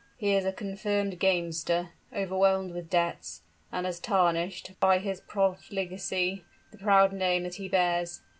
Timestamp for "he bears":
7.57-8.21